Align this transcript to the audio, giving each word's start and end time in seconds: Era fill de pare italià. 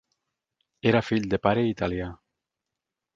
Era 0.91 1.01
fill 1.09 1.29
de 1.33 1.39
pare 1.45 1.67
italià. 1.73 2.09